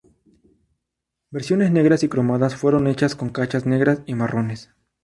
[1.29, 4.71] Versiones negras y cromadas fueron hechas con cachas negras y marrones.